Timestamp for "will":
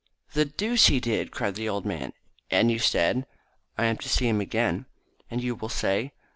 5.53-5.69